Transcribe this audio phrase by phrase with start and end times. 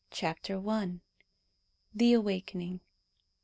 [0.09, 0.99] _CHAPTER I.
[1.93, 2.79] THE AWAKENING.